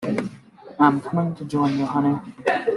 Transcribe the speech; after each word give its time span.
I'm 0.79 0.99
comin' 0.99 1.35
to 1.35 1.45
join 1.45 1.77
ya, 1.77 1.85
honey! 1.85 2.17